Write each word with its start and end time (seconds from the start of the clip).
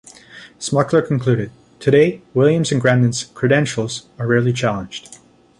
Smukler 0.59 1.03
concluded: 1.07 1.51
Today, 1.79 2.23
Williams' 2.33 2.71
and 2.71 2.81
Grandin's 2.81 3.25
'credentials' 3.35 4.07
are 4.17 4.25
rarely 4.25 4.51
challenged. 4.51 5.19